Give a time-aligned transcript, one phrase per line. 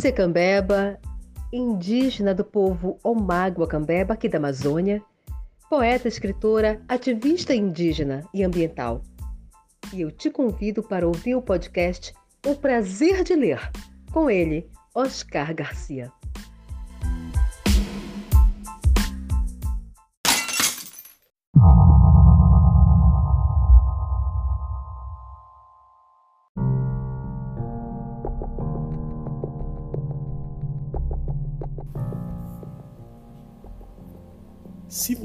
[0.00, 0.98] Márcia Cambeba,
[1.52, 5.02] indígena do povo Omágua Cambeba, aqui da Amazônia,
[5.68, 9.02] poeta, escritora, ativista indígena e ambiental.
[9.92, 12.14] E eu te convido para ouvir o podcast
[12.46, 13.60] O Prazer de Ler,
[14.10, 16.10] com ele, Oscar Garcia.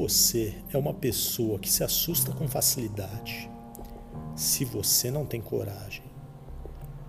[0.07, 3.49] Você é uma pessoa que se assusta com facilidade,
[4.35, 6.03] se você não tem coragem,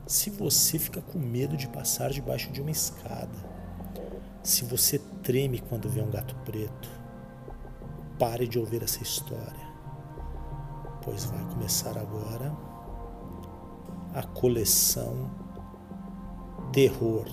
[0.06, 3.36] se você fica com medo de passar debaixo de uma escada,
[4.42, 6.88] se você treme quando vê um gato preto,
[8.18, 9.68] pare de ouvir essa história,
[11.04, 12.56] pois vai começar agora
[14.14, 15.30] a coleção
[16.72, 17.26] Terror.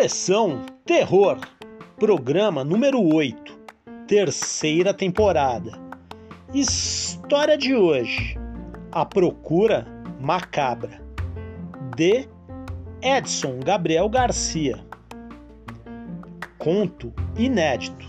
[0.00, 1.38] Coleção Terror,
[1.98, 3.60] programa número 8
[4.06, 5.72] terceira temporada.
[6.54, 8.34] História de hoje:
[8.90, 9.86] A Procura
[10.18, 11.02] Macabra,
[11.94, 12.26] de
[13.02, 14.82] Edson Gabriel Garcia.
[16.56, 18.08] Conto inédito.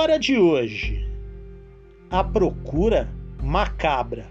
[0.00, 1.06] História de hoje:
[2.10, 3.06] A Procura
[3.42, 4.26] Macabra,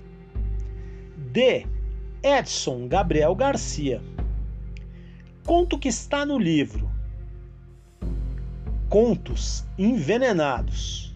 [1.31, 1.63] de
[2.23, 4.01] Edson Gabriel Garcia.
[5.45, 6.89] Conto que está no livro
[8.89, 11.15] Contos Envenenados,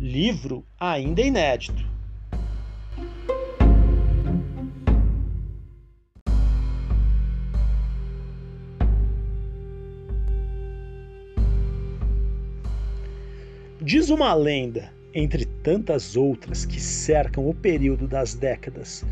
[0.00, 1.81] livro ainda inédito.
[13.84, 19.04] Diz uma lenda, entre tantas outras que cercam o período das décadas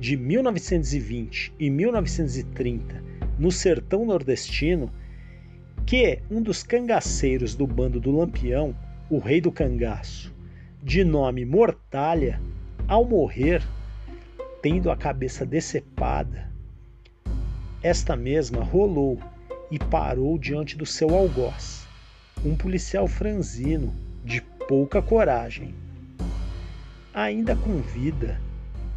[0.00, 3.00] de 1920 e 1930
[3.38, 4.90] no sertão nordestino,
[5.86, 8.74] que um dos cangaceiros do bando do Lampião,
[9.08, 10.34] o rei do cangaço,
[10.82, 12.40] de nome Mortalha,
[12.88, 13.62] ao morrer,
[14.60, 16.50] tendo a cabeça decepada,
[17.80, 19.16] esta mesma rolou
[19.70, 21.86] e parou diante do seu algoz,
[22.44, 23.94] um policial franzino
[24.68, 25.74] pouca coragem.
[27.14, 28.38] Ainda com vida,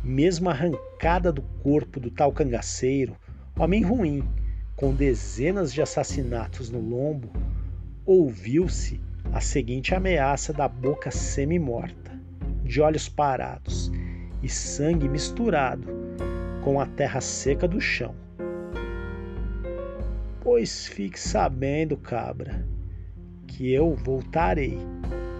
[0.03, 3.15] mesmo arrancada do corpo do tal cangaceiro,
[3.57, 4.21] homem ruim,
[4.75, 7.31] com dezenas de assassinatos no lombo,
[8.06, 9.00] ouviu-se
[9.31, 12.19] a seguinte ameaça da boca semi-morta,
[12.65, 13.89] de olhos parados
[14.44, 15.88] e sangue misturado
[16.65, 18.13] com a terra seca do chão.
[20.41, 22.67] Pois fique sabendo, cabra,
[23.47, 24.77] que eu voltarei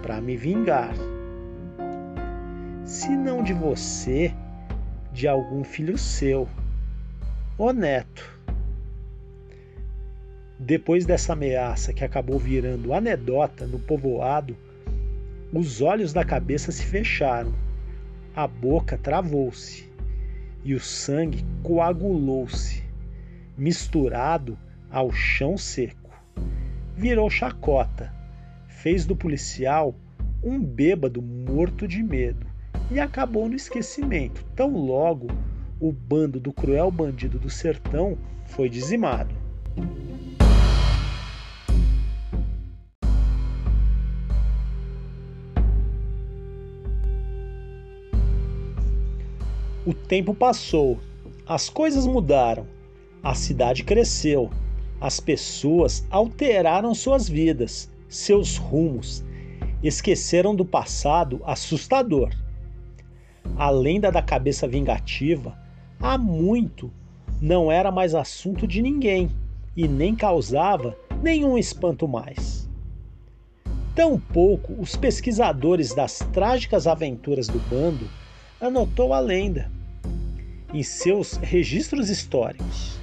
[0.02, 0.94] para me vingar.
[2.84, 4.34] Se não de você,
[5.12, 6.48] de algum filho seu,
[7.56, 8.28] ou neto.
[10.58, 14.56] Depois dessa ameaça que acabou virando anedota no povoado,
[15.52, 17.54] os olhos da cabeça se fecharam,
[18.34, 19.90] a boca travou-se
[20.64, 22.82] e o sangue coagulou-se,
[23.56, 24.58] misturado
[24.90, 26.10] ao chão seco.
[26.96, 28.12] Virou chacota,
[28.82, 29.94] fez do policial
[30.42, 32.44] um bêbado morto de medo
[32.90, 35.28] e acabou no esquecimento, tão logo
[35.78, 39.32] o bando do cruel bandido do sertão foi dizimado.
[49.86, 50.98] O tempo passou,
[51.46, 52.66] as coisas mudaram,
[53.22, 54.50] a cidade cresceu,
[55.00, 59.24] as pessoas alteraram suas vidas, seus rumos,
[59.82, 62.30] esqueceram do passado assustador.
[63.56, 65.58] A lenda da cabeça vingativa
[65.98, 66.92] há muito
[67.40, 69.30] não era mais assunto de ninguém
[69.76, 72.68] e nem causava nenhum espanto mais.
[73.94, 78.08] Tampouco os pesquisadores das trágicas aventuras do bando
[78.60, 79.70] anotou a lenda
[80.72, 82.98] em seus registros históricos.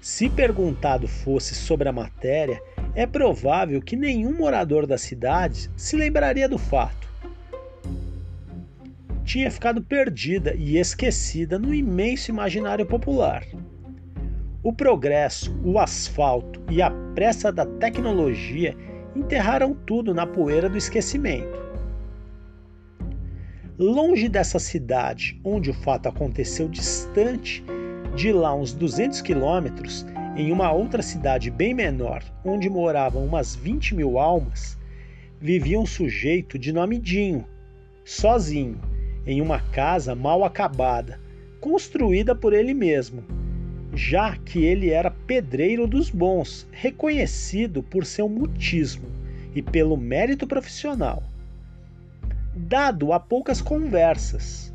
[0.00, 2.62] Se perguntado fosse sobre a matéria,
[2.94, 7.08] é provável que nenhum morador da cidade se lembraria do fato.
[9.24, 13.44] Tinha ficado perdida e esquecida no imenso imaginário popular.
[14.62, 18.76] O progresso, o asfalto e a pressa da tecnologia
[19.14, 21.58] enterraram tudo na poeira do esquecimento.
[23.78, 27.64] Longe dessa cidade onde o fato aconteceu, distante
[28.14, 30.04] de lá uns 200 quilômetros,
[30.36, 34.78] em uma outra cidade bem menor, onde moravam umas 20 mil almas,
[35.40, 37.46] vivia um sujeito de nome Dinho,
[38.04, 38.80] sozinho,
[39.26, 41.20] em uma casa mal acabada,
[41.60, 43.24] construída por ele mesmo,
[43.94, 49.08] já que ele era pedreiro dos bons, reconhecido por seu mutismo
[49.54, 51.22] e pelo mérito profissional
[52.54, 54.69] dado a poucas conversas.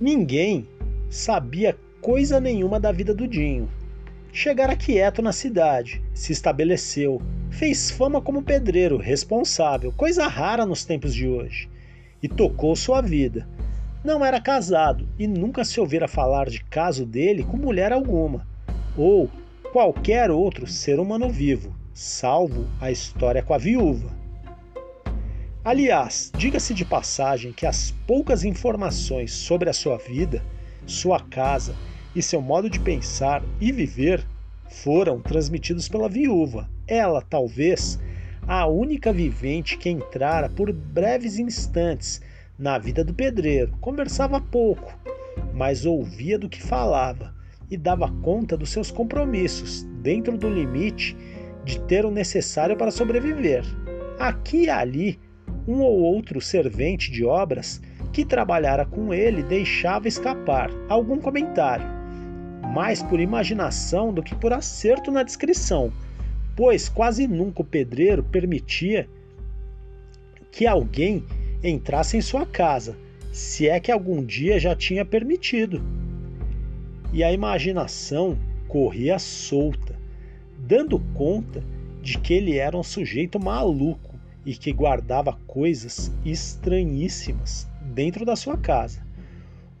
[0.00, 0.66] Ninguém
[1.10, 3.68] sabia coisa nenhuma da vida do Dinho.
[4.32, 7.20] Chegara quieto na cidade, se estabeleceu,
[7.50, 11.68] fez fama como pedreiro responsável, coisa rara nos tempos de hoje,
[12.22, 13.46] e tocou sua vida.
[14.02, 18.46] Não era casado e nunca se ouvira falar de caso dele com mulher alguma,
[18.96, 19.28] ou
[19.70, 24.19] qualquer outro ser humano vivo, salvo a história com a viúva.
[25.62, 30.42] Aliás, diga-se de passagem que as poucas informações sobre a sua vida,
[30.86, 31.76] sua casa
[32.16, 34.26] e seu modo de pensar e viver
[34.70, 36.66] foram transmitidos pela viúva.
[36.88, 38.00] Ela, talvez,
[38.48, 42.22] a única vivente que entrara por breves instantes
[42.58, 43.76] na vida do pedreiro.
[43.82, 44.98] Conversava pouco,
[45.52, 47.34] mas ouvia do que falava
[47.70, 51.14] e dava conta dos seus compromissos, dentro do limite
[51.66, 53.62] de ter o necessário para sobreviver.
[54.18, 55.20] Aqui e ali,
[55.66, 57.80] um ou outro servente de obras
[58.12, 62.00] que trabalhara com ele deixava escapar algum comentário
[62.70, 65.92] mais por imaginação do que por acerto na descrição,
[66.56, 69.08] pois quase nunca o pedreiro permitia
[70.52, 71.24] que alguém
[71.62, 72.96] entrasse em sua casa,
[73.32, 75.82] se é que algum dia já tinha permitido.
[77.12, 78.38] E a imaginação
[78.68, 79.96] corria solta,
[80.56, 81.62] dando conta
[82.00, 84.09] de que ele era um sujeito maluco
[84.50, 89.00] e que guardava coisas estranhíssimas dentro da sua casa.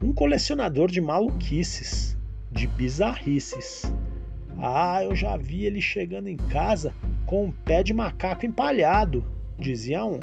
[0.00, 2.16] Um colecionador de maluquices
[2.52, 3.92] de bizarrices.
[4.56, 6.94] Ah, eu já vi ele chegando em casa
[7.26, 9.24] com um pé de macaco empalhado,
[9.58, 10.20] dizia um.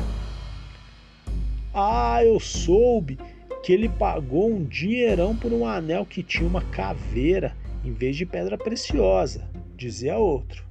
[1.74, 3.20] Ah, eu soube
[3.62, 8.26] que ele pagou um dinheirão por um anel que tinha uma caveira em vez de
[8.26, 10.64] pedra preciosa, dizia outro.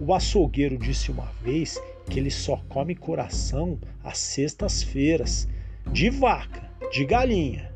[0.00, 5.48] O açougueiro disse uma vez que ele só come coração às sextas-feiras,
[5.92, 7.72] de vaca, de galinha.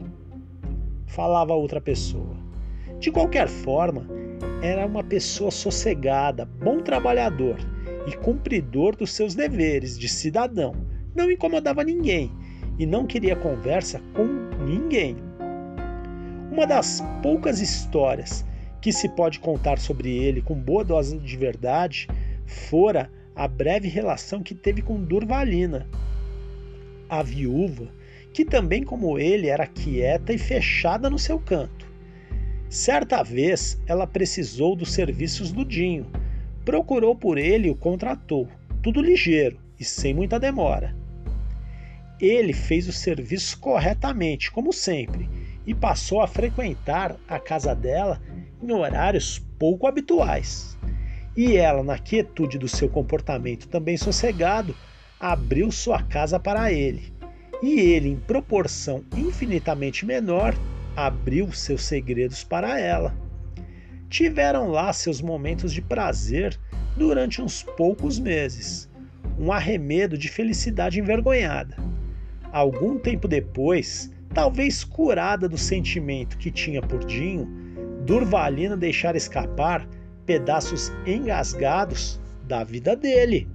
[1.06, 2.36] Falava outra pessoa.
[2.98, 4.06] De qualquer forma,
[4.62, 7.56] era uma pessoa sossegada, bom trabalhador
[8.06, 10.74] e cumpridor dos seus deveres de cidadão.
[11.14, 12.32] Não incomodava ninguém
[12.78, 14.24] e não queria conversa com
[14.64, 15.16] ninguém.
[16.50, 18.44] Uma das poucas histórias
[18.80, 22.08] que se pode contar sobre ele com boa dose de verdade
[22.46, 25.88] fora a breve relação que teve com Durvalina,
[27.08, 27.88] a viúva,
[28.32, 31.86] que também como ele era quieta e fechada no seu canto.
[32.68, 36.06] Certa vez ela precisou dos serviços do Dinho,
[36.64, 38.48] procurou por ele e o contratou,
[38.82, 40.96] tudo ligeiro e sem muita demora.
[42.20, 45.28] Ele fez o serviço corretamente, como sempre,
[45.66, 48.20] e passou a frequentar a casa dela
[48.62, 50.78] em horários pouco habituais.
[51.36, 54.74] E ela, na quietude do seu comportamento também sossegado,
[55.18, 57.12] abriu sua casa para ele.
[57.62, 60.54] E ele, em proporção infinitamente menor,
[60.96, 63.14] abriu seus segredos para ela.
[64.10, 66.58] Tiveram lá seus momentos de prazer
[66.96, 68.90] durante uns poucos meses,
[69.38, 71.76] um arremedo de felicidade envergonhada.
[72.52, 77.48] Algum tempo depois, talvez curada do sentimento que tinha por Dinho,
[78.04, 79.88] Durvalina deixara escapar
[80.26, 83.48] pedaços engasgados da vida dele.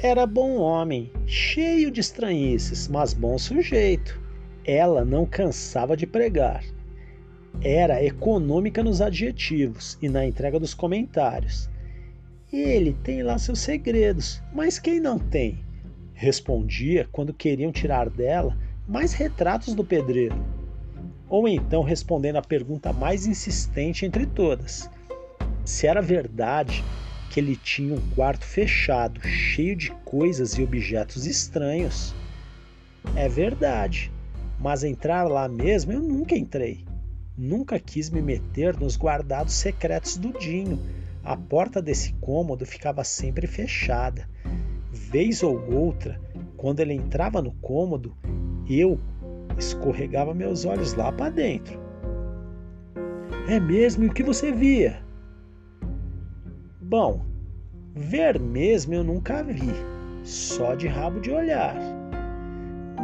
[0.00, 4.20] Era bom homem, cheio de estranhices, mas bom sujeito.
[4.64, 6.64] Ela não cansava de pregar.
[7.60, 11.68] Era econômica nos adjetivos e na entrega dos comentários.
[12.52, 15.62] Ele tem lá seus segredos, mas quem não tem?
[16.14, 18.56] Respondia quando queriam tirar dela
[18.88, 20.34] mais retratos do pedreiro.
[21.28, 24.88] Ou então respondendo a pergunta mais insistente entre todas:
[25.62, 26.82] se era verdade
[27.30, 32.14] que ele tinha um quarto fechado, cheio de coisas e objetos estranhos.
[33.14, 34.10] É verdade,
[34.58, 36.86] mas entrar lá mesmo eu nunca entrei.
[37.36, 40.80] Nunca quis me meter nos guardados secretos do Dinho.
[41.28, 44.26] A porta desse cômodo ficava sempre fechada.
[44.90, 46.18] Vez ou outra,
[46.56, 48.16] quando ele entrava no cômodo,
[48.66, 48.98] eu
[49.58, 51.78] escorregava meus olhos lá para dentro.
[53.46, 54.04] É mesmo?
[54.04, 55.02] E o que você via?
[56.80, 57.22] Bom,
[57.94, 59.74] ver mesmo eu nunca vi,
[60.24, 61.76] só de rabo de olhar.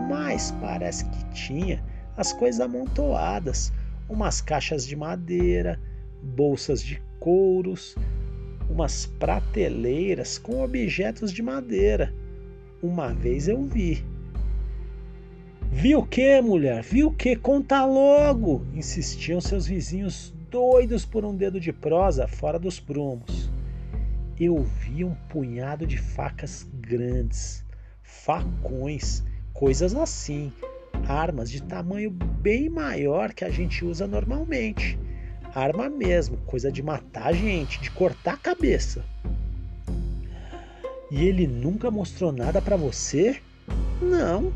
[0.08, 1.84] Mas parece que tinha
[2.16, 3.70] as coisas amontoadas,
[4.08, 5.78] umas caixas de madeira,
[6.22, 7.96] bolsas de couros,
[8.68, 12.12] umas prateleiras com objetos de madeira.
[12.82, 14.04] Uma vez eu vi.
[15.72, 16.82] Viu o que, mulher?
[16.82, 17.34] Viu o que?
[17.34, 18.66] Conta logo!
[18.74, 23.50] Insistiam seus vizinhos doidos por um dedo de prosa fora dos prumos
[24.38, 27.64] eu vi um punhado de facas grandes,
[28.02, 30.52] facões, coisas assim,
[31.06, 34.98] armas de tamanho bem maior que a gente usa normalmente.
[35.54, 39.04] Arma mesmo, coisa de matar gente, de cortar a cabeça.
[41.10, 43.40] E ele nunca mostrou nada para você?
[44.02, 44.52] Não.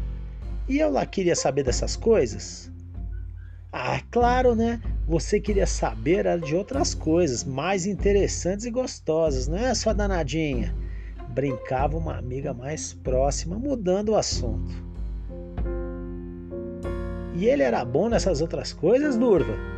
[0.68, 2.68] E eu lá queria saber dessas coisas?
[3.72, 4.80] Ah, claro, né?
[5.06, 10.74] Você queria saber de outras coisas mais interessantes e gostosas, não é, sua danadinha?
[11.28, 14.74] Brincava uma amiga mais próxima, mudando o assunto.
[17.36, 19.77] E ele era bom nessas outras coisas, Durva?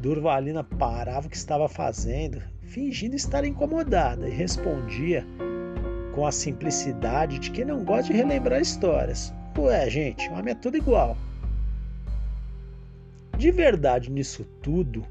[0.00, 5.26] Durvalina parava o que estava fazendo, fingindo estar incomodada, e respondia
[6.14, 9.30] com a simplicidade de quem não gosta de relembrar histórias.
[9.58, 11.18] Ué, gente, homem é tudo igual.
[13.36, 15.04] De verdade nisso tudo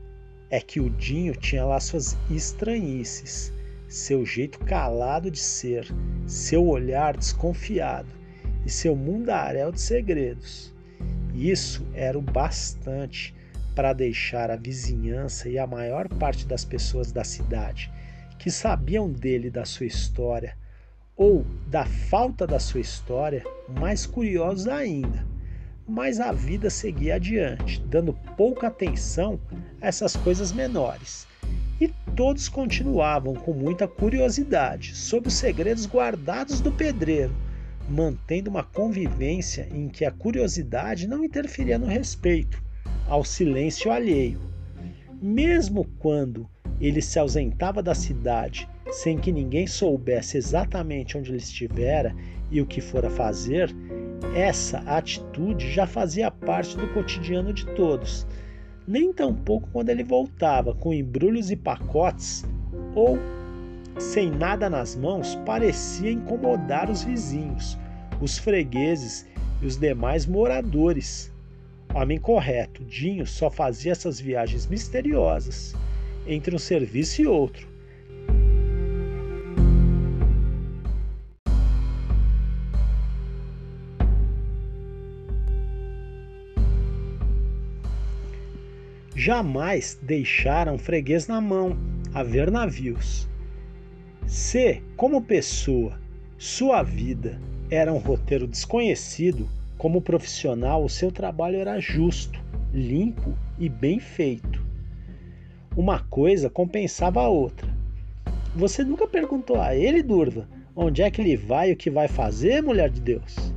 [0.50, 3.54] é que o Dinho tinha lá suas estranhices,
[3.88, 5.88] seu jeito calado de ser,
[6.26, 8.10] seu olhar desconfiado
[8.66, 10.74] e seu mundaréu de segredos.
[11.32, 13.36] Isso era o bastante
[13.80, 17.90] para deixar a vizinhança e a maior parte das pessoas da cidade
[18.38, 20.58] que sabiam dele da sua história,
[21.16, 25.26] ou da falta da sua história, mais curiosos ainda
[25.88, 29.40] mas a vida seguia adiante, dando pouca atenção
[29.82, 31.26] a essas coisas menores.
[31.80, 37.34] E todos continuavam com muita curiosidade sobre os segredos guardados do pedreiro,
[37.90, 42.62] mantendo uma convivência em que a curiosidade não interferia no respeito
[43.08, 44.40] ao silêncio alheio.
[45.22, 52.16] Mesmo quando ele se ausentava da cidade sem que ninguém soubesse exatamente onde ele estivera
[52.50, 53.74] e o que fora fazer,
[54.36, 58.26] essa atitude já fazia parte do cotidiano de todos,
[58.88, 62.44] nem tampouco quando ele voltava com embrulhos e pacotes
[62.96, 63.20] ou
[64.00, 67.78] sem nada nas mãos parecia incomodar os vizinhos,
[68.22, 69.28] os fregueses
[69.62, 71.32] e os demais moradores.
[71.94, 75.74] Homem correto, Dinho só fazia essas viagens misteriosas
[76.28, 77.68] entre um serviço e outro.
[89.16, 91.78] Jamais deixaram freguês na mão
[92.14, 93.28] a ver navios.
[94.26, 96.00] Se, como pessoa,
[96.38, 97.38] sua vida
[97.70, 99.50] era um roteiro desconhecido,
[99.80, 102.38] como profissional, o seu trabalho era justo,
[102.74, 104.62] limpo e bem feito.
[105.76, 107.74] Uma coisa compensava a outra.
[108.54, 112.10] Você nunca perguntou a ele, Durva, onde é que ele vai e o que vai
[112.10, 113.54] fazer, mulher de Deus?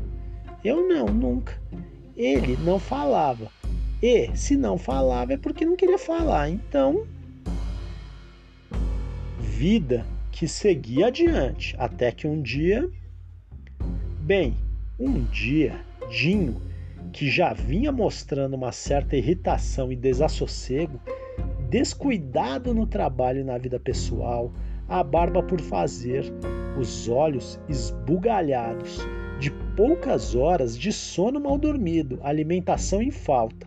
[0.65, 1.61] Eu não, nunca.
[2.17, 3.51] Ele não falava.
[4.01, 6.49] E se não falava é porque não queria falar.
[6.49, 7.05] Então,
[9.41, 12.89] vida que seguia adiante, até que um dia,
[14.21, 14.57] bem,
[15.01, 15.81] um dia,
[16.13, 16.61] Dinho,
[17.11, 21.01] que já vinha mostrando uma certa irritação e desassossego,
[21.71, 24.53] descuidado no trabalho e na vida pessoal,
[24.87, 26.31] a barba por fazer,
[26.79, 29.01] os olhos esbugalhados,
[29.41, 33.67] de poucas horas de sono mal dormido, alimentação em falta,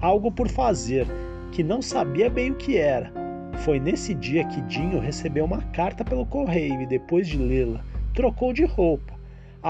[0.00, 1.06] algo por fazer
[1.52, 3.12] que não sabia bem o que era.
[3.58, 8.52] Foi nesse dia que Dinho recebeu uma carta pelo correio e, depois de lê-la, trocou
[8.52, 9.15] de roupa,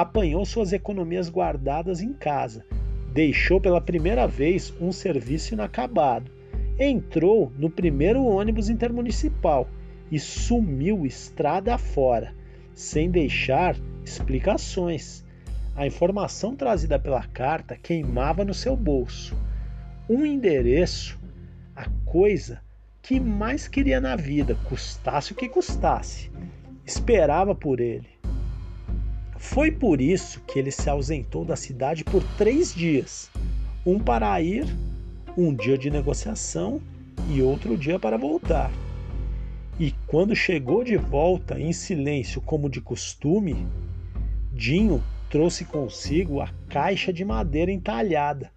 [0.00, 2.66] apanhou suas economias guardadas em casa,
[3.14, 6.30] deixou pela primeira vez um serviço inacabado,
[6.78, 9.66] entrou no primeiro ônibus intermunicipal
[10.12, 12.34] e sumiu estrada afora,
[12.74, 13.74] sem deixar
[14.04, 15.24] explicações.
[15.74, 19.34] A informação trazida pela carta queimava no seu bolso.
[20.10, 21.18] Um endereço,
[21.74, 22.60] a coisa
[23.00, 26.30] que mais queria na vida, custasse o que custasse.
[26.84, 28.15] Esperava por ele.
[29.38, 33.30] Foi por isso que ele se ausentou da cidade por três dias:
[33.84, 34.66] um para ir,
[35.36, 36.80] um dia de negociação
[37.30, 38.70] e outro dia para voltar.
[39.78, 43.66] E quando chegou de volta em silêncio, como de costume,
[44.52, 48.50] Dinho trouxe consigo a caixa de madeira entalhada,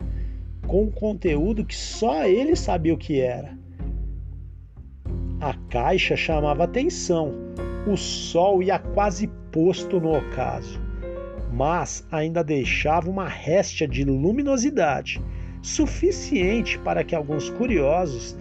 [0.65, 3.57] com um conteúdo que só ele sabia o que era.
[5.42, 7.33] A caixa chamava atenção,
[7.85, 10.79] o sol ia quase posto no ocaso,
[11.51, 15.22] mas ainda deixava uma réstia de luminosidade
[15.62, 18.38] suficiente para que alguns curiosos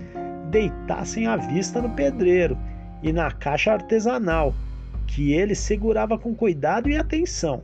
[0.50, 2.56] deitassem a vista no pedreiro
[3.02, 4.54] e na caixa artesanal,
[5.06, 7.62] que ele segurava com cuidado e atenção.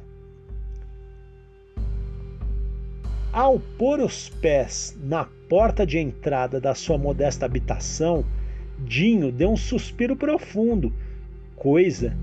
[3.32, 8.24] Ao pôr os pés na porta de entrada da sua modesta habitação,
[8.78, 10.92] Dinho deu um suspiro profundo,
[11.56, 12.16] coisa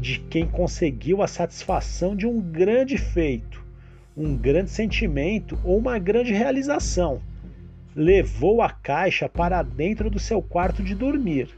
[0.00, 3.62] de quem conseguiu a satisfação de um grande feito,
[4.16, 7.20] um grande sentimento ou uma grande realização.
[7.94, 11.50] Levou a caixa para dentro do seu quarto de dormir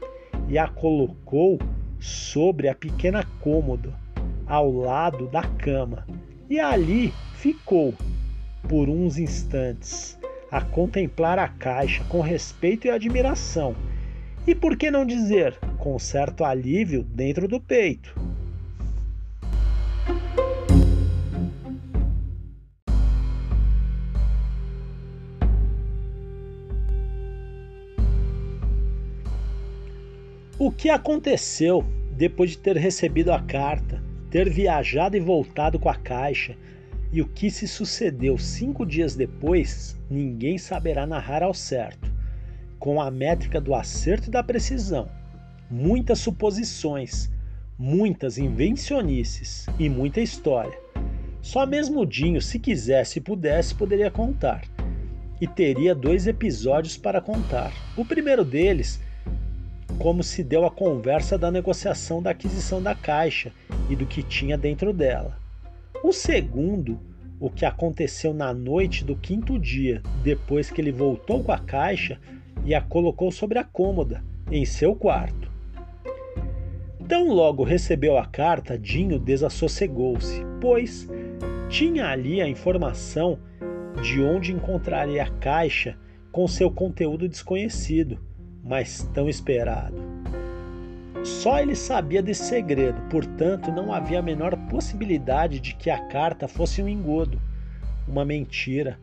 [0.49, 1.57] e a colocou
[1.99, 3.93] sobre a pequena cômoda,
[4.45, 6.05] ao lado da cama,
[6.49, 7.93] e ali ficou
[8.67, 10.19] por uns instantes
[10.51, 13.73] a contemplar a caixa com respeito e admiração,
[14.45, 18.13] e por que não dizer, com certo alívio dentro do peito.
[30.59, 35.95] O que aconteceu depois de ter recebido a carta, ter viajado e voltado com a
[35.95, 36.55] caixa,
[37.11, 42.12] e o que se sucedeu cinco dias depois, ninguém saberá narrar ao certo,
[42.83, 45.07] com a métrica do acerto e da precisão.
[45.71, 47.31] Muitas suposições,
[47.79, 50.77] muitas invencionices e muita história.
[51.41, 54.65] Só mesmo Dinho, se quisesse e pudesse, poderia contar.
[55.39, 57.71] E teria dois episódios para contar.
[57.95, 58.99] O primeiro deles,
[59.97, 63.53] como se deu a conversa da negociação da aquisição da caixa
[63.89, 65.37] e do que tinha dentro dela.
[66.03, 66.99] O segundo,
[67.39, 72.19] o que aconteceu na noite do quinto dia, depois que ele voltou com a caixa
[72.65, 75.51] e a colocou sobre a cômoda, em seu quarto.
[77.07, 81.07] Tão logo recebeu a carta, Dinho desassossegou-se, pois
[81.69, 83.37] tinha ali a informação
[84.01, 85.97] de onde encontraria a caixa
[86.31, 88.19] com seu conteúdo desconhecido,
[88.63, 89.95] mas tão esperado.
[91.23, 96.47] Só ele sabia desse segredo, portanto, não havia a menor possibilidade de que a carta
[96.47, 97.41] fosse um engodo,
[98.07, 98.99] uma mentira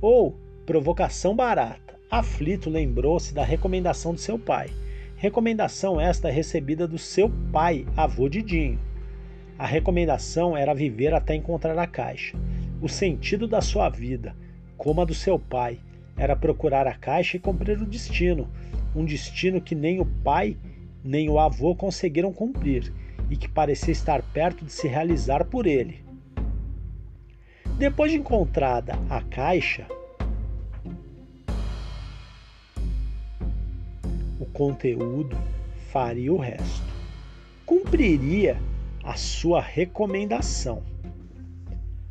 [0.00, 1.89] ou provocação barata.
[2.10, 4.68] Aflito lembrou-se da recomendação de seu pai.
[5.16, 8.80] Recomendação esta recebida do seu pai, avô Didinho.
[9.56, 12.36] A recomendação era viver até encontrar a caixa.
[12.82, 14.34] O sentido da sua vida,
[14.76, 15.78] como a do seu pai,
[16.16, 18.50] era procurar a caixa e cumprir o destino,
[18.92, 20.56] um destino que nem o pai
[21.04, 22.92] nem o avô conseguiram cumprir
[23.30, 26.02] e que parecia estar perto de se realizar por ele.
[27.78, 29.86] Depois de encontrada a caixa,
[34.60, 35.38] conteúdo
[35.90, 36.84] faria o resto.
[37.64, 38.58] Cumpriria
[39.02, 40.82] a sua recomendação.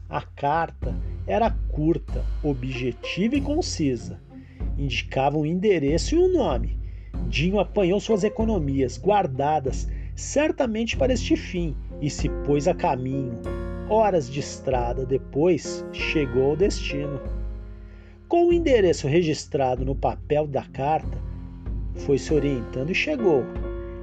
[0.10, 4.20] A carta era curta, objetiva e concisa.
[4.80, 6.80] Indicava um endereço e um nome.
[7.28, 13.40] Dinho apanhou suas economias, guardadas certamente para este fim, e se pôs a caminho.
[13.88, 17.22] Horas de estrada depois, chegou ao destino.
[18.28, 21.29] Com o endereço registrado no papel da carta,
[22.00, 23.46] foi se orientando e chegou.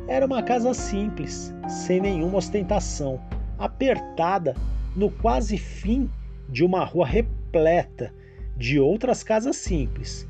[0.08, 3.20] Era uma casa simples, sem nenhuma ostentação,
[3.58, 4.54] apertada
[4.94, 6.08] no quase fim
[6.48, 8.12] de uma rua repleta
[8.56, 10.26] de outras casas simples.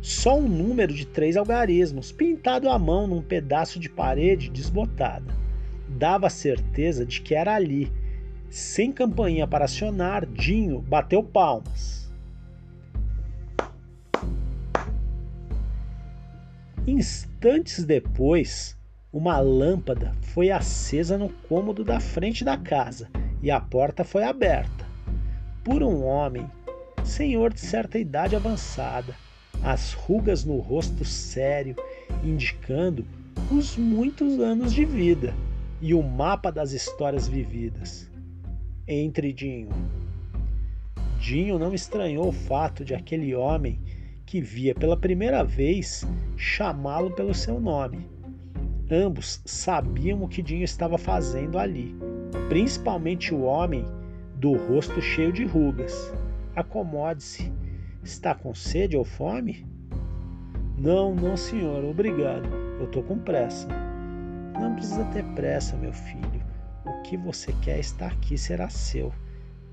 [0.00, 5.34] Só um número de três algarismos, pintado à mão num pedaço de parede desbotada.
[5.88, 7.92] Dava certeza de que era ali.
[8.48, 11.99] Sem campainha para acionar, Dinho bateu palmas.
[16.90, 18.76] Instantes depois,
[19.12, 23.08] uma lâmpada foi acesa no cômodo da frente da casa
[23.40, 24.84] e a porta foi aberta
[25.62, 26.50] por um homem,
[27.04, 29.14] senhor de certa idade avançada,
[29.62, 31.76] as rugas no rosto sério,
[32.24, 33.06] indicando
[33.52, 35.32] os muitos anos de vida
[35.80, 38.10] e o mapa das histórias vividas.
[38.88, 39.68] Entre Dinho.
[41.20, 43.78] Dinho não estranhou o fato de aquele homem
[44.30, 48.08] que via pela primeira vez chamá-lo pelo seu nome.
[48.88, 51.96] Ambos sabiam o que Dinho estava fazendo ali,
[52.48, 53.84] principalmente o homem
[54.36, 56.14] do rosto cheio de rugas.
[56.54, 57.52] Acomode-se.
[58.04, 59.66] Está com sede ou fome?
[60.78, 62.48] Não, não, senhor, obrigado.
[62.78, 63.66] Eu estou com pressa.
[64.60, 66.40] Não precisa ter pressa, meu filho.
[66.86, 69.12] O que você quer está aqui, será seu.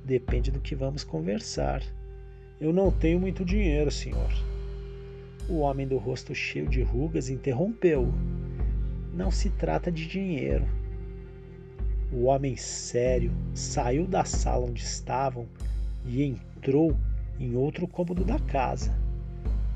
[0.04, 1.84] Depende do que vamos conversar.
[2.60, 4.34] Eu não tenho muito dinheiro, senhor.
[5.48, 8.12] O homem do rosto cheio de rugas interrompeu.
[9.14, 10.68] Não se trata de dinheiro.
[12.12, 15.46] O homem sério saiu da sala onde estavam
[16.04, 16.98] e entrou
[17.40, 18.98] em outro cômodo da casa.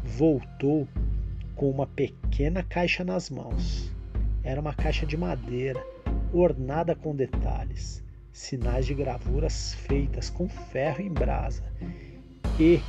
[0.04, 0.88] Voltou
[1.56, 3.92] com uma pequena caixa nas mãos.
[4.44, 5.86] Era uma caixa de madeira,
[6.34, 11.64] ornada com detalhes, sinais de gravuras feitas com ferro em brasa
[12.60, 12.82] e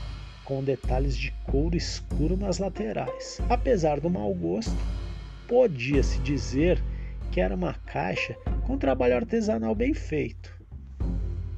[0.44, 3.40] com detalhes de couro escuro nas laterais.
[3.48, 4.76] Apesar do mau gosto,
[5.46, 6.82] podia-se dizer
[7.30, 10.52] que era uma caixa com trabalho artesanal bem feito.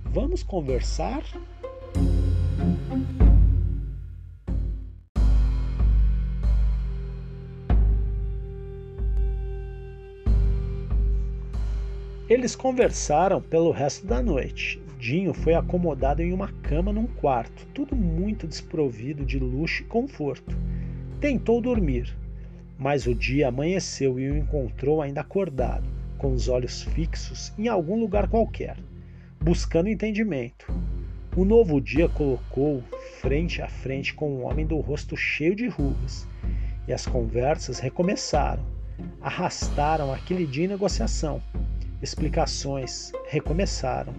[0.05, 1.23] Vamos conversar?
[12.29, 14.84] Eles conversaram pelo resto da noite.
[15.05, 20.57] Dinho foi acomodado em uma cama num quarto, tudo muito desprovido de luxo e conforto.
[21.21, 22.17] Tentou dormir,
[22.79, 25.87] mas o dia amanheceu e o encontrou ainda acordado,
[26.17, 28.79] com os olhos fixos em algum lugar qualquer,
[29.39, 30.73] buscando entendimento.
[31.37, 32.83] O novo dia colocou
[33.21, 36.27] frente a frente com um homem do rosto cheio de rugas,
[36.89, 38.65] e as conversas recomeçaram.
[39.21, 41.43] Arrastaram aquele dia em negociação.
[42.01, 44.15] Explicações recomeçaram.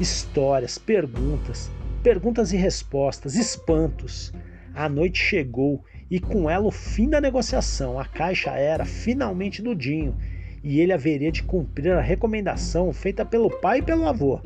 [0.00, 1.70] Histórias, perguntas,
[2.02, 4.32] perguntas e respostas, espantos.
[4.74, 8.00] A noite chegou e com ela o fim da negociação.
[8.00, 10.16] A caixa era finalmente do Dinho
[10.64, 14.40] e ele haveria de cumprir a recomendação feita pelo pai e pelo avô.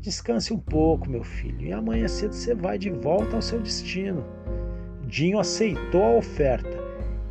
[0.00, 4.24] Descanse um pouco, meu filho, e amanhã cedo você vai de volta ao seu destino.
[5.06, 6.76] Dinho aceitou a oferta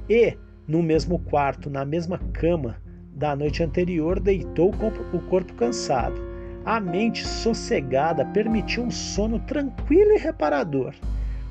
[0.10, 2.82] e, no mesmo quarto, na mesma cama
[3.13, 6.33] da noite anterior, deitou o corpo cansado.
[6.65, 10.93] A mente sossegada permitiu um sono tranquilo e reparador.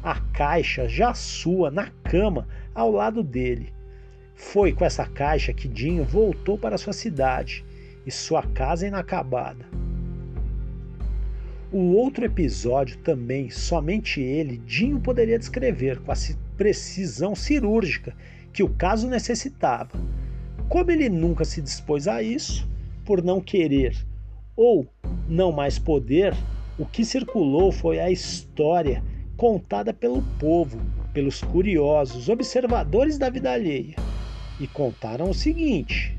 [0.03, 3.75] A caixa já sua na cama ao lado dele.
[4.35, 7.63] Foi com essa caixa que Dinho voltou para sua cidade
[8.07, 9.67] e sua casa inacabada.
[11.71, 16.17] O outro episódio também, somente ele, Dinho poderia descrever com a
[16.57, 18.17] precisão cirúrgica
[18.51, 19.91] que o caso necessitava.
[20.71, 22.67] Como ele nunca se dispôs a isso,
[23.05, 23.95] por não querer
[24.57, 24.87] ou
[25.29, 26.35] não mais poder,
[26.79, 29.03] o que circulou foi a história
[29.37, 30.81] contada pelo povo,
[31.13, 33.97] pelos curiosos, observadores da vida alheia.
[34.61, 36.17] E contaram o seguinte: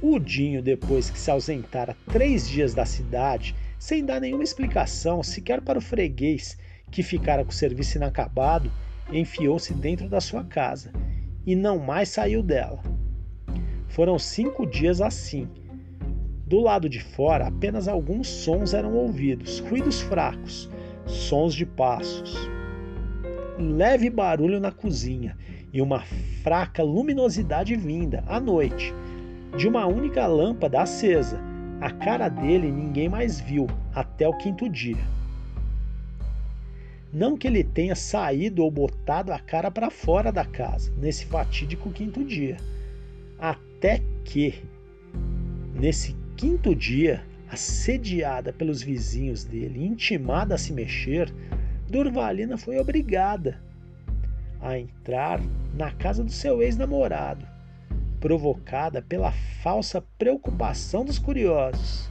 [0.00, 5.60] o Dinho, depois que se ausentara três dias da cidade, sem dar nenhuma explicação sequer
[5.60, 6.58] para o freguês
[6.90, 8.70] que ficara com o serviço inacabado,
[9.12, 10.92] enfiou-se dentro da sua casa
[11.46, 12.82] e não mais saiu dela.
[13.88, 15.48] Foram cinco dias assim.
[16.46, 20.70] Do lado de fora, apenas alguns sons eram ouvidos, ruídos fracos,
[21.04, 22.48] sons de passos.
[23.58, 25.36] Um leve barulho na cozinha
[25.72, 26.04] e uma
[26.44, 28.94] fraca luminosidade vinda, à noite,
[29.58, 31.40] de uma única lâmpada acesa.
[31.80, 35.04] A cara dele ninguém mais viu até o quinto dia.
[37.12, 41.90] Não que ele tenha saído ou botado a cara para fora da casa nesse fatídico
[41.90, 42.56] quinto dia.
[43.36, 44.54] Até que,
[45.74, 51.32] nesse quinto dia, assediada pelos vizinhos dele, intimada a se mexer,
[51.88, 53.58] Durvalina foi obrigada
[54.60, 55.40] a entrar
[55.74, 57.46] na casa do seu ex-namorado,
[58.20, 62.10] provocada pela falsa preocupação dos curiosos.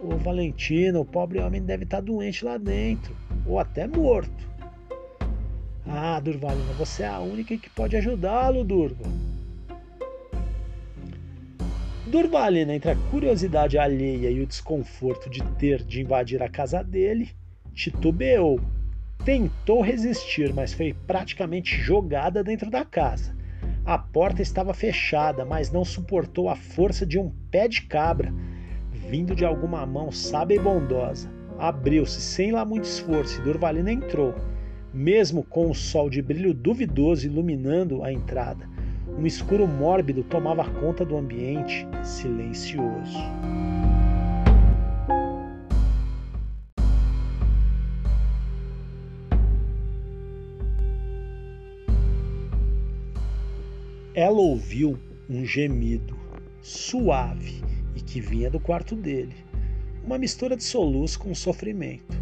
[0.00, 3.14] O Valentino, o pobre homem, deve estar doente lá dentro,
[3.46, 4.46] ou até morto.
[5.86, 8.64] Ah, Durvalina, você é a única que pode ajudá-lo,
[12.16, 12.38] Durva.
[12.38, 17.30] Durvalina, entre a curiosidade alheia e o desconforto de ter de invadir a casa dele,
[17.74, 18.58] titubeou
[19.22, 23.36] tentou resistir, mas foi praticamente jogada dentro da casa.
[23.84, 28.32] A porta estava fechada, mas não suportou a força de um pé de cabra,
[28.92, 31.30] vindo de alguma mão sábia e bondosa.
[31.58, 34.34] Abriu-se sem lá muito esforço e Durvalina entrou,
[34.92, 38.75] mesmo com o sol de brilho duvidoso iluminando a entrada.
[39.18, 43.18] Um escuro mórbido tomava conta do ambiente silencioso.
[54.14, 54.98] Ela ouviu
[55.30, 56.16] um gemido
[56.60, 57.62] suave
[57.94, 59.34] e que vinha do quarto dele,
[60.04, 62.18] uma mistura de soluço com sofrimento,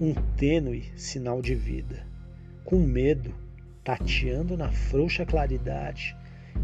[0.00, 2.06] um tênue sinal de vida.
[2.64, 3.34] Com medo,
[3.86, 6.16] tateando na frouxa claridade,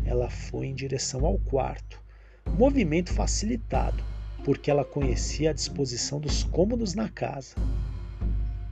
[0.05, 2.03] ela foi em direção ao quarto,
[2.59, 4.03] movimento facilitado,
[4.45, 7.55] porque ela conhecia a disposição dos cômodos na casa.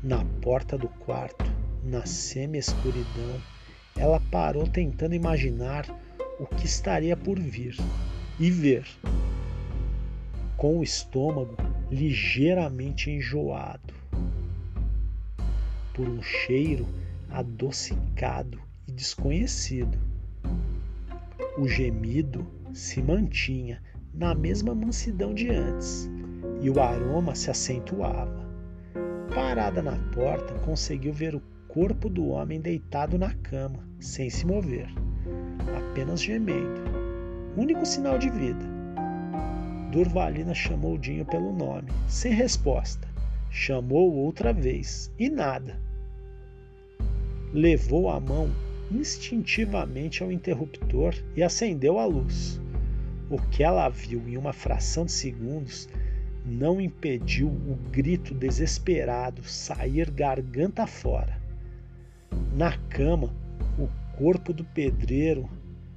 [0.03, 1.45] Na porta do quarto,
[1.85, 3.41] na semi-escuridão,
[3.97, 5.87] ela parou tentando imaginar
[6.41, 7.77] o que estaria por vir
[8.41, 8.85] e ver,
[10.57, 11.55] com o estômago
[11.89, 13.95] ligeiramente enjoado,
[15.95, 16.85] por um cheiro
[17.31, 19.99] adocicado e desconhecido.
[21.59, 26.09] O gemido se mantinha na mesma mansidão de antes
[26.61, 28.49] e o aroma se acentuava.
[29.35, 34.89] Parada na porta, conseguiu ver o corpo do homem deitado na cama, sem se mover,
[35.77, 36.83] apenas gemendo.
[37.57, 38.65] Único sinal de vida.
[39.93, 43.09] Durvalina chamou Dinho pelo nome, sem resposta.
[43.51, 45.81] Chamou outra vez e nada.
[47.53, 48.51] Levou a mão
[48.91, 52.61] instintivamente ao interruptor e acendeu a luz.
[53.31, 55.89] O que ela viu em uma fração de segundos
[56.45, 61.41] não impediu o grito desesperado sair garganta fora.
[62.55, 63.35] Na cama,
[63.79, 65.49] o corpo do pedreiro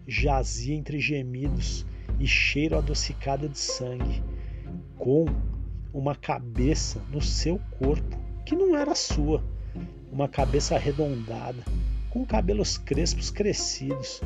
[0.07, 1.85] jazia entre gemidos
[2.19, 4.21] e cheiro adocicado de sangue,
[4.97, 5.25] com
[5.93, 9.43] uma cabeça no seu corpo que não era sua,
[10.13, 11.63] uma cabeça arredondada,
[12.09, 14.21] com cabelos crespos crescidos,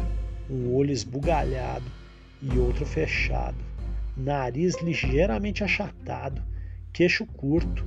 [0.49, 1.85] um olho esbugalhado
[2.41, 3.57] e outro fechado,
[4.15, 6.43] nariz ligeiramente achatado,
[6.93, 7.83] queixo curto,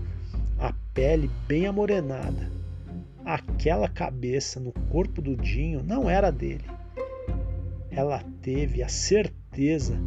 [0.59, 2.61] a pele bem amorenada
[3.25, 6.65] aquela cabeça no corpo do Dinho não era dele.
[7.91, 9.99] Ela teve a certeza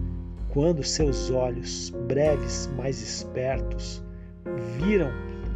[0.50, 4.04] quando seus olhos, breves, mais espertos,
[4.78, 5.12] viram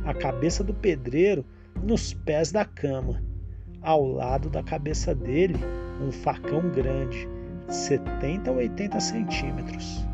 [0.05, 1.45] a cabeça do pedreiro
[1.83, 3.21] nos pés da cama.
[3.81, 5.55] Ao lado da cabeça dele,
[6.01, 7.27] um facão grande,
[7.69, 10.05] 70 ou 80 centímetros,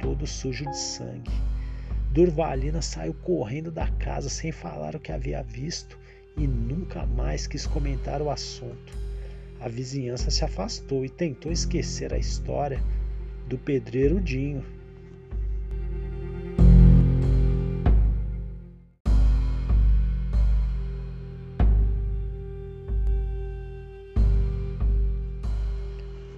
[0.00, 1.30] todo sujo de sangue.
[2.12, 5.98] Durvalina saiu correndo da casa sem falar o que havia visto
[6.36, 8.98] e nunca mais quis comentar o assunto.
[9.60, 12.82] A vizinhança se afastou e tentou esquecer a história
[13.46, 14.64] do pedreiro Dinho.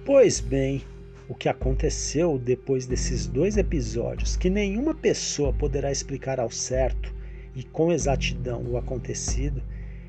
[0.05, 0.83] Pois bem,
[1.29, 7.15] o que aconteceu depois desses dois episódios, que nenhuma pessoa poderá explicar ao certo
[7.55, 9.63] e com exatidão o acontecido,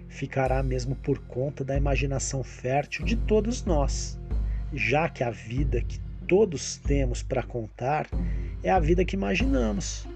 [0.08, 4.18] ficará mesmo por conta da imaginação fértil de todos nós,
[4.72, 8.08] já que a vida que todos temos para contar
[8.64, 10.08] é a vida que imaginamos.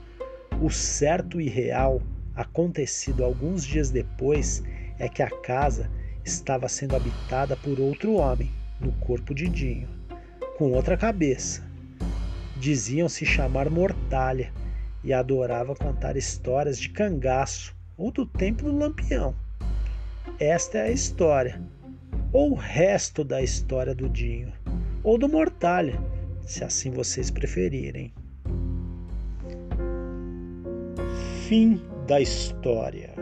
[0.60, 2.02] O certo e real,
[2.34, 4.60] acontecido alguns dias depois,
[4.98, 5.88] é que a casa
[6.24, 9.88] estava sendo habitada por outro homem, no corpo de Dinho,
[10.56, 11.66] com outra cabeça.
[12.56, 14.52] Diziam se chamar Mortalha
[15.04, 19.34] e adorava contar histórias de cangaço ou do tempo do lampião.
[20.38, 21.60] Esta é a história.
[22.32, 24.52] ou o resto da história do Dinho,
[25.02, 25.98] ou do Mortalha,
[26.46, 28.12] se assim vocês preferirem.
[31.46, 33.14] Fim da história.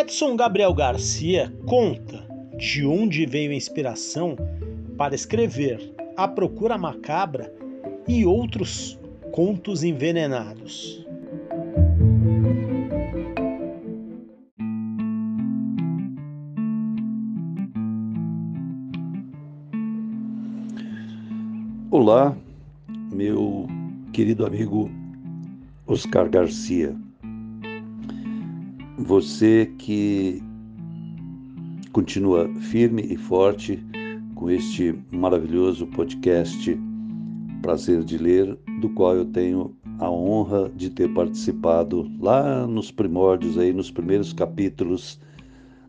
[0.00, 2.24] Edson Gabriel Garcia conta
[2.56, 4.36] de onde veio a inspiração
[4.96, 7.52] para escrever A Procura Macabra
[8.06, 8.96] e outros
[9.32, 11.04] contos envenenados.
[21.90, 22.36] Olá,
[23.12, 23.66] meu
[24.12, 24.88] querido amigo
[25.88, 27.07] Oscar Garcia.
[29.08, 30.42] Você que
[31.92, 33.82] continua firme e forte
[34.34, 36.78] com este maravilhoso podcast
[37.62, 43.56] Prazer de Ler, do qual eu tenho a honra de ter participado lá nos primórdios,
[43.56, 45.18] aí nos primeiros capítulos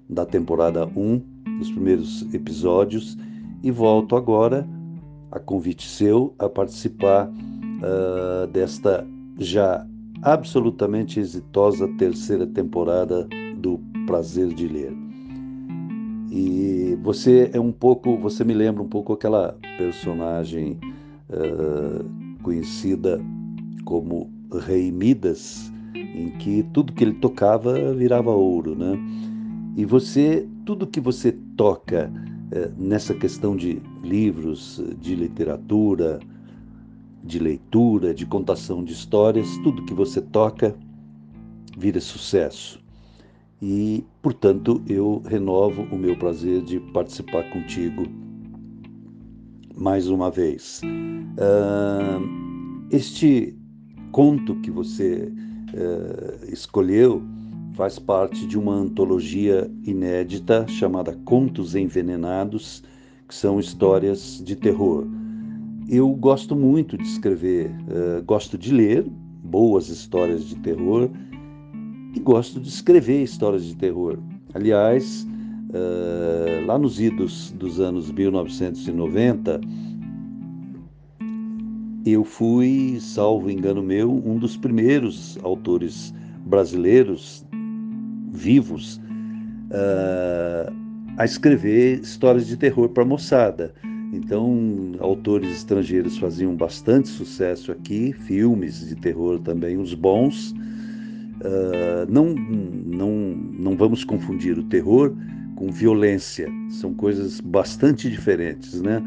[0.10, 1.22] da temporada 1,
[1.58, 3.18] nos primeiros episódios,
[3.62, 4.66] e volto agora
[5.30, 9.06] a convite seu a participar uh, desta
[9.38, 9.86] já
[10.22, 13.28] absolutamente exitosa terceira temporada
[13.58, 14.94] do Prazer de Ler.
[16.32, 20.78] E você é um pouco, você me lembra um pouco aquela personagem
[21.30, 22.06] uh,
[22.44, 23.20] conhecida
[23.86, 24.30] como
[24.66, 28.98] Rei Midas, em que tudo que ele tocava virava ouro, né?
[29.76, 36.20] E você, tudo que você toca uh, nessa questão de livros, de literatura,
[37.24, 40.76] de leitura, de contação de histórias, tudo que você toca
[41.78, 42.80] vira sucesso
[43.62, 48.04] e, portanto, eu renovo o meu prazer de participar contigo
[49.76, 50.82] mais uma vez.
[50.84, 53.56] Uh, este
[54.12, 55.32] conto que você
[55.74, 57.22] uh, escolheu
[57.74, 62.84] faz parte de uma antologia inédita chamada Contos Envenenados,
[63.28, 65.06] que são histórias de terror.
[65.92, 69.04] Eu gosto muito de escrever, uh, gosto de ler
[69.44, 71.10] boas histórias de terror
[72.16, 74.20] e gosto de escrever histórias de terror.
[74.54, 75.28] Aliás,
[75.72, 79.60] uh, lá nos idos dos anos 1990,
[82.06, 86.14] eu fui, salvo engano meu, um dos primeiros autores
[86.46, 87.44] brasileiros
[88.32, 89.02] vivos
[89.72, 90.72] uh,
[91.18, 93.74] a escrever histórias de terror para moçada.
[94.12, 100.52] Então, autores estrangeiros faziam bastante sucesso aqui, filmes de terror também, os bons.
[100.52, 103.12] Uh, não, não,
[103.60, 105.16] não vamos confundir o terror
[105.56, 109.04] com violência, são coisas bastante diferentes, né?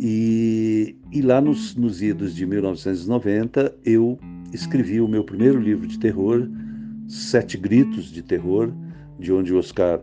[0.00, 4.18] E, e lá nos, nos idos de 1990, eu
[4.52, 6.48] escrevi o meu primeiro livro de terror,
[7.06, 8.72] Sete Gritos de Terror,
[9.18, 10.00] de onde o Oscar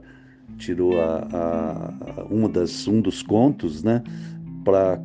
[0.61, 4.03] tirou a, a, uma das, um dos contos, né,
[4.63, 5.01] para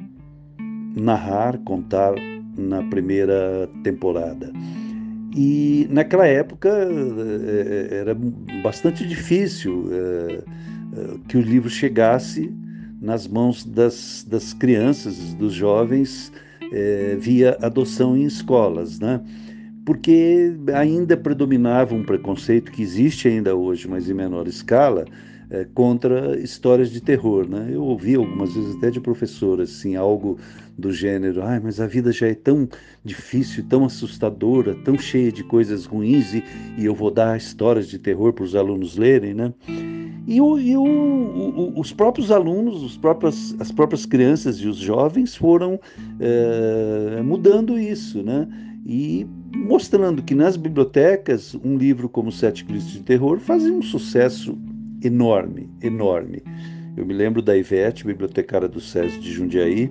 [0.94, 2.14] narrar, contar
[2.56, 4.52] na primeira temporada.
[5.34, 8.16] E naquela época eh, eh, era
[8.62, 10.42] bastante difícil eh,
[11.28, 12.50] que o livro chegasse
[13.02, 16.32] nas mãos das, das crianças, dos jovens,
[17.20, 19.20] via adoção em escolas, né?
[19.84, 25.04] porque ainda predominava um preconceito que existe ainda hoje, mas em menor escala,
[25.50, 27.48] é, contra histórias de terror.
[27.48, 27.70] Né?
[27.72, 30.38] Eu ouvi algumas vezes até de professoras assim, algo
[30.76, 32.68] do gênero: ai, mas a vida já é tão
[33.04, 36.42] difícil, tão assustadora, tão cheia de coisas ruins e,
[36.78, 39.34] e eu vou dar histórias de terror para os alunos lerem.
[39.34, 39.52] Né?
[40.26, 44.76] E, o, e o, o, os próprios alunos, os próprios, as próprias crianças e os
[44.76, 45.78] jovens foram
[46.18, 48.48] é, mudando isso, né?
[48.84, 54.56] E mostrando que nas bibliotecas um livro como Sete Cristos de Terror fazia um sucesso
[55.02, 56.42] enorme, enorme.
[56.96, 59.90] Eu me lembro da Ivete, bibliotecária do SESI de Jundiaí,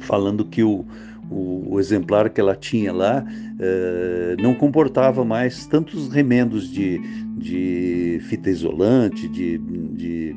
[0.00, 0.84] falando que o,
[1.30, 3.24] o, o exemplar que ela tinha lá
[3.58, 6.98] eh, não comportava mais tantos remendos de,
[7.36, 10.34] de fita isolante, de, de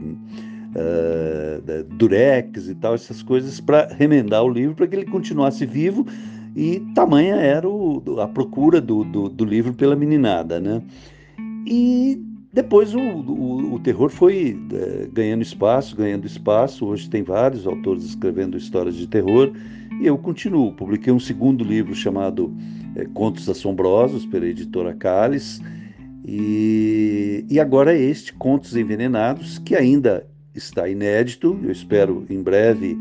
[0.76, 6.06] uh, durex e tal, essas coisas, para remendar o livro, para que ele continuasse vivo,
[6.56, 10.82] e tamanha era o, a procura do, do, do livro pela meninada, né?
[11.66, 12.22] E
[12.56, 16.86] depois o, o, o terror foi é, ganhando espaço, ganhando espaço.
[16.86, 19.52] Hoje tem vários autores escrevendo histórias de terror
[20.00, 20.72] e eu continuo.
[20.72, 22.56] Publiquei um segundo livro chamado
[22.96, 25.62] é, Contos Assombrosos, pela editora Cales.
[26.26, 30.26] E, e agora é este, Contos Envenenados, que ainda
[30.56, 32.98] está inédito, eu espero em breve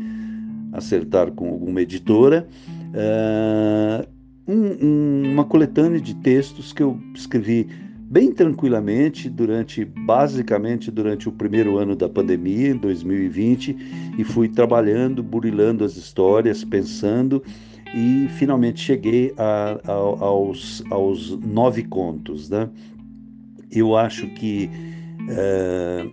[0.73, 2.45] acertar com alguma editora.
[2.91, 4.05] Uh,
[4.45, 7.69] um, um, uma coletânea de textos que eu escrevi
[8.15, 13.75] bem tranquilamente durante, basicamente durante o primeiro ano da pandemia, em 2020,
[14.17, 17.43] e fui trabalhando, burilando as histórias, pensando
[17.93, 22.49] e finalmente cheguei a, a, aos, aos nove contos.
[22.49, 22.69] Né?
[23.69, 24.69] Eu acho que
[25.27, 26.07] é,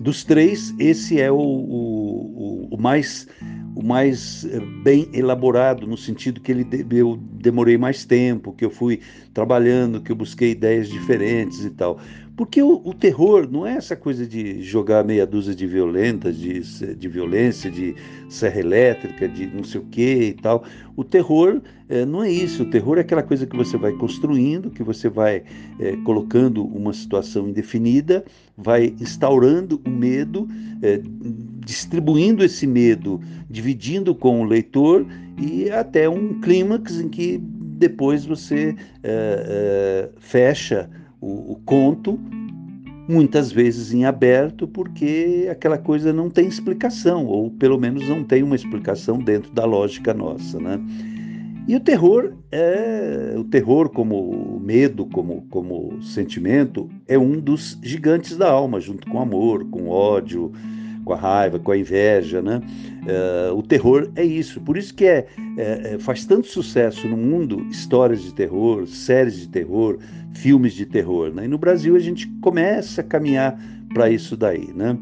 [0.00, 3.28] dos três, esse é o, o, o mais
[3.76, 8.70] o mais eh, bem elaborado, no sentido que ele, eu demorei mais tempo, que eu
[8.70, 9.00] fui
[9.34, 12.00] trabalhando, que eu busquei ideias diferentes e tal.
[12.34, 16.60] Porque o, o, terror não é essa coisa de jogar meia dúzia de violentas, de,
[16.94, 17.94] de violência, de
[18.30, 20.64] serra elétrica, de não sei o que e tal.
[20.96, 22.64] O terror é, não é isso.
[22.64, 25.42] O terror é aquela coisa que você vai construindo, que você vai
[25.78, 28.24] é, colocando uma situação indefinida,
[28.56, 30.48] vai instaurando o medo,
[30.82, 31.00] é,
[31.64, 35.06] distribuindo esse medo, dividindo com o leitor
[35.38, 38.74] e até um clímax em que depois você
[40.18, 40.88] fecha
[41.20, 42.18] o, o conto,
[43.08, 48.42] muitas vezes em aberto, porque aquela coisa não tem explicação, ou pelo menos não tem
[48.42, 50.80] uma explicação dentro da lógica nossa, né?
[51.68, 58.36] E o terror é o terror como medo, como como sentimento, é um dos gigantes
[58.36, 60.52] da alma, junto com amor, com ódio,
[61.04, 62.60] com a raiva, com a inveja, né?
[63.06, 64.60] Uh, o terror é isso.
[64.60, 69.38] Por isso que é, é, é, faz tanto sucesso no mundo histórias de terror, séries
[69.38, 69.98] de terror,
[70.34, 71.32] filmes de terror.
[71.32, 71.44] Né?
[71.44, 73.56] E no Brasil a gente começa a caminhar
[73.94, 74.72] para isso daí.
[74.74, 74.98] Né?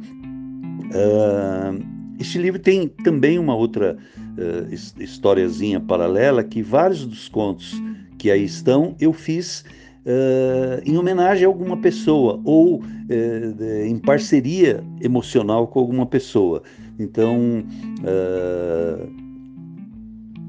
[0.93, 1.83] Uh,
[2.21, 3.97] este livro tem também uma outra
[4.39, 7.75] uh, historiazinha paralela que vários dos contos
[8.19, 9.65] que aí estão eu fiz
[10.07, 16.63] uh, em homenagem a alguma pessoa ou uh, em parceria emocional com alguma pessoa.
[16.99, 17.65] Então,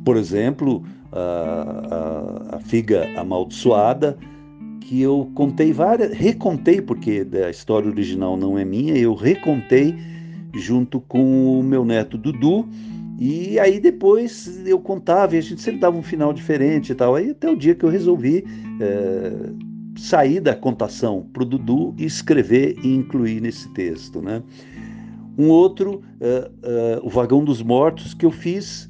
[0.05, 4.15] por exemplo, a, a, a, figa amaldiçoada,
[4.81, 9.95] que eu contei várias, recontei, porque a história original não é minha, eu recontei
[10.53, 12.67] junto com o meu neto Dudu,
[13.18, 17.16] e aí depois eu contava e a gente sempre dava um final diferente e tal.
[17.16, 18.45] Aí até o dia que eu resolvi
[18.80, 19.51] é,
[19.97, 24.22] sair da contação para o Dudu e escrever e incluir nesse texto.
[24.22, 24.43] Né?
[25.38, 28.89] Um outro, é, é, o Vagão dos Mortos, que eu fiz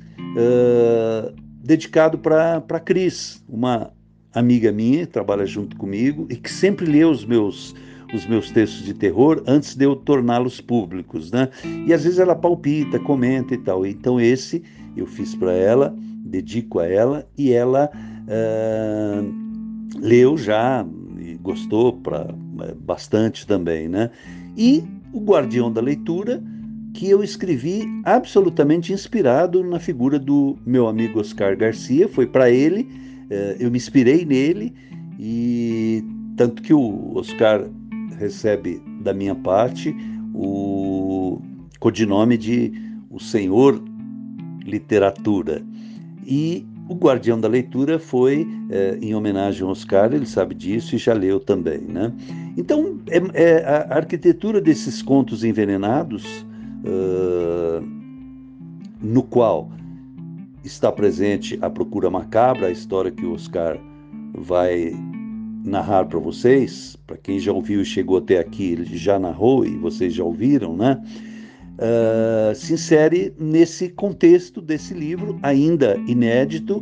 [1.64, 3.92] dedicado para Cris, uma
[4.34, 7.74] amiga minha, trabalha junto comigo e que sempre lê os meus
[8.16, 11.50] os meus textos de terror antes de eu torná-los públicos, né?
[11.86, 13.86] E às vezes ela palpita, comenta e tal.
[13.86, 14.64] Então esse
[14.96, 15.96] eu fiz para ela,
[16.26, 20.86] dedico a ela e ela uh, leu já
[21.20, 24.10] e gostou para eh, bastante também, né?
[24.58, 26.42] E o Guardião da Leitura
[26.94, 32.88] que eu escrevi absolutamente inspirado na figura do meu amigo Oscar Garcia, foi para ele,
[33.30, 34.74] uh, eu me inspirei nele
[35.20, 36.04] e
[36.36, 37.66] tanto que o Oscar
[38.18, 39.96] recebe da minha parte
[40.34, 41.42] o
[41.80, 42.72] codinome de
[43.10, 43.82] o Senhor
[44.66, 45.64] Literatura.
[46.26, 50.98] E o Guardião da Leitura foi é, em homenagem ao Oscar, ele sabe disso e
[50.98, 51.82] já leu também.
[51.82, 52.12] Né?
[52.58, 56.46] Então, é, é a arquitetura desses contos envenenados,
[56.84, 57.86] uh,
[59.02, 59.70] no qual
[60.64, 63.78] está presente a Procura Macabra, a história que o Oscar
[64.34, 64.94] vai
[65.66, 69.76] narrar para vocês, para quem já ouviu e chegou até aqui, ele já narrou e
[69.78, 71.02] vocês já ouviram, né?
[71.76, 76.82] Uh, se insere nesse contexto desse livro, ainda inédito,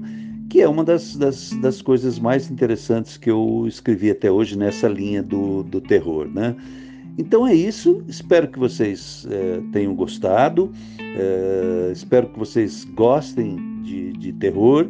[0.49, 4.87] que é uma das, das, das, coisas mais interessantes que eu escrevi até hoje nessa
[4.87, 6.55] linha do, do terror, né?
[7.17, 14.13] Então é isso, espero que vocês eh, tenham gostado, eh, espero que vocês gostem de,
[14.13, 14.87] de terror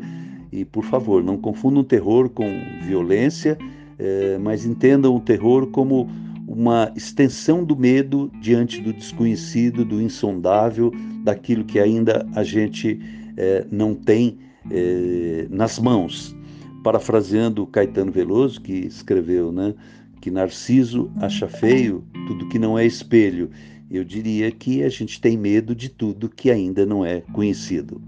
[0.51, 2.45] e, por favor, não confundam terror com
[2.81, 3.57] violência,
[3.99, 6.09] é, mas entendam o terror como
[6.47, 10.91] uma extensão do medo diante do desconhecido, do insondável,
[11.23, 12.99] daquilo que ainda a gente
[13.37, 14.37] é, não tem
[14.69, 16.35] é, nas mãos.
[16.83, 19.73] Parafraseando Caetano Veloso, que escreveu né,
[20.19, 23.49] que Narciso acha feio tudo que não é espelho.
[23.89, 28.01] Eu diria que a gente tem medo de tudo que ainda não é conhecido.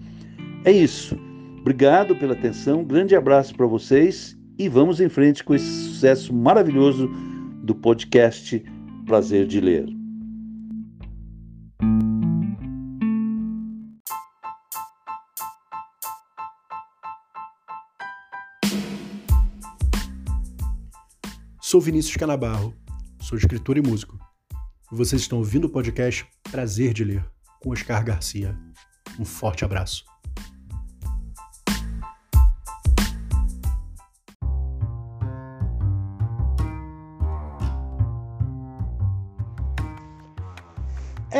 [0.65, 1.17] É isso.
[1.61, 7.10] Obrigado pela atenção, grande abraço para vocês e vamos em frente com esse sucesso maravilhoso
[7.64, 8.64] do podcast
[9.06, 9.86] Prazer de Ler.
[21.62, 22.74] Sou Vinícius Canabarro,
[23.20, 24.18] sou escritor e músico.
[24.89, 27.26] Vocês estão ouvindo o podcast Prazer de Ler,
[27.60, 28.58] com Oscar Garcia.
[29.20, 30.14] Um forte abraço.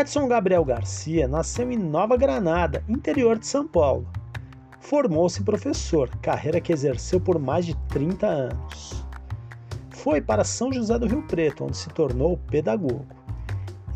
[0.06, 4.08] Edson Gabriel Garcia nasceu em Nova Granada, interior de São Paulo.
[4.80, 9.04] Formou-se professor, carreira que exerceu por mais de 30 anos.
[9.90, 13.04] Foi para São José do Rio Preto, onde se tornou pedagogo.